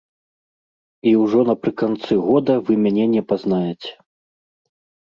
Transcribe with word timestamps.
І 1.11 1.13
ўжо 1.25 1.39
напрыканцы 1.51 2.13
года 2.31 2.53
вы 2.65 2.73
мяне 2.87 3.05
не 3.17 3.21
пазнаеце. 3.35 3.91